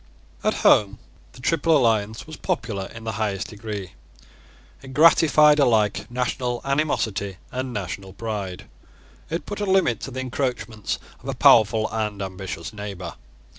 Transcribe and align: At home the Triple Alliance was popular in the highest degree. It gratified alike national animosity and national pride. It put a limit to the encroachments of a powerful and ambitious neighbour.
At 0.43 0.55
home 0.65 0.97
the 1.33 1.41
Triple 1.41 1.77
Alliance 1.77 2.25
was 2.25 2.35
popular 2.35 2.87
in 2.87 3.03
the 3.03 3.11
highest 3.21 3.49
degree. 3.49 3.93
It 4.81 4.95
gratified 4.95 5.59
alike 5.59 6.09
national 6.09 6.59
animosity 6.65 7.37
and 7.51 7.71
national 7.71 8.13
pride. 8.13 8.67
It 9.29 9.45
put 9.45 9.59
a 9.61 9.65
limit 9.67 9.99
to 9.99 10.09
the 10.09 10.21
encroachments 10.21 10.97
of 11.21 11.29
a 11.29 11.35
powerful 11.35 11.87
and 11.91 12.19
ambitious 12.19 12.73
neighbour. 12.73 13.13